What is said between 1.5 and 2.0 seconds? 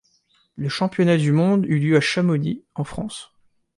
eut lieu